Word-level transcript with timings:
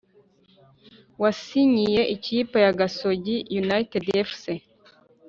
wasinyiye 1.21 2.01
ikipe 2.15 2.57
ya 2.65 2.71
gasogoi 2.79 3.35
united 3.61 4.05
fc 4.29 4.43